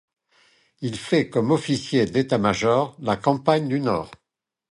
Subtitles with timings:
[0.79, 4.09] Il fait comme officier d'état-major la campagne du Nord.